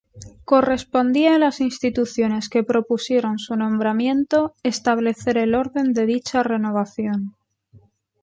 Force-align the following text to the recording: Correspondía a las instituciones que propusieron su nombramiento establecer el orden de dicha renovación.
Correspondía 0.45 1.35
a 1.35 1.37
las 1.37 1.59
instituciones 1.61 2.49
que 2.49 2.63
propusieron 2.63 3.37
su 3.37 3.55
nombramiento 3.55 4.55
establecer 4.63 5.37
el 5.37 5.53
orden 5.53 5.93
de 5.93 6.07
dicha 6.07 6.41
renovación. 6.41 7.35